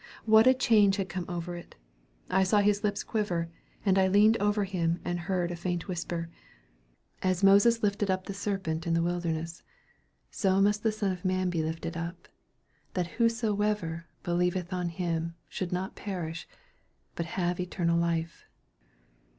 What 0.25 0.47
a 0.47 0.55
change 0.55 0.95
had 0.95 1.09
come 1.09 1.25
over 1.29 1.55
it. 1.55 1.75
I 2.27 2.41
saw 2.41 2.61
his 2.61 2.83
lips 2.83 3.03
quiver, 3.03 3.49
and 3.85 3.99
I 3.99 4.07
leaned 4.07 4.35
over 4.37 4.63
him, 4.63 4.99
and 5.05 5.19
heard 5.19 5.51
in 5.51 5.53
a 5.53 5.55
faint 5.55 5.87
whisper, 5.87 6.27
'As 7.21 7.43
Moses 7.43 7.83
lifted 7.83 8.09
up 8.09 8.25
the 8.25 8.33
serpent 8.33 8.87
in 8.87 8.95
the 8.95 9.03
wilderness, 9.03 9.61
so 10.31 10.59
must 10.59 10.81
the 10.81 10.91
Son 10.91 11.11
of 11.11 11.23
man 11.23 11.51
be 11.51 11.61
lifted 11.61 11.95
up: 11.95 12.27
that 12.95 13.19
whosoever 13.21 14.07
believeth 14.23 14.73
on 14.73 14.89
him 14.89 15.35
should 15.47 15.71
not 15.71 15.93
perish, 15.95 16.47
but 17.13 17.27
have 17.37 17.59
eternal 17.59 17.99
life.' 17.99 18.45